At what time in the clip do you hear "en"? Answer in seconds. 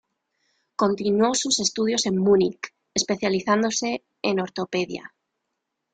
2.07-2.17, 4.23-4.39